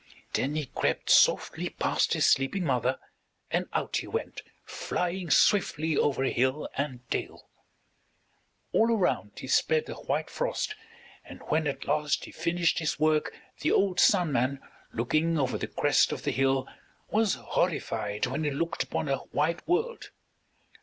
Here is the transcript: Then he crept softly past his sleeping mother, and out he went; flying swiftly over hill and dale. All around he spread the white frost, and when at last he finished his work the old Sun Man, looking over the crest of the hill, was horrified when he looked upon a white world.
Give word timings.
Then 0.33 0.55
he 0.55 0.65
crept 0.65 1.11
softly 1.11 1.69
past 1.69 2.13
his 2.13 2.25
sleeping 2.25 2.65
mother, 2.65 2.97
and 3.51 3.67
out 3.71 3.97
he 3.97 4.07
went; 4.07 4.41
flying 4.65 5.29
swiftly 5.29 5.95
over 5.95 6.23
hill 6.23 6.67
and 6.75 7.07
dale. 7.11 7.47
All 8.71 8.91
around 8.91 9.33
he 9.37 9.45
spread 9.47 9.85
the 9.85 9.93
white 9.93 10.31
frost, 10.31 10.73
and 11.23 11.39
when 11.49 11.67
at 11.67 11.85
last 11.87 12.25
he 12.25 12.31
finished 12.31 12.79
his 12.79 12.99
work 12.99 13.31
the 13.59 13.71
old 13.71 13.99
Sun 13.99 14.31
Man, 14.31 14.59
looking 14.91 15.37
over 15.37 15.55
the 15.59 15.67
crest 15.67 16.11
of 16.11 16.23
the 16.23 16.31
hill, 16.31 16.67
was 17.11 17.35
horrified 17.35 18.25
when 18.25 18.43
he 18.43 18.49
looked 18.49 18.81
upon 18.83 19.07
a 19.07 19.17
white 19.17 19.61
world. 19.67 20.09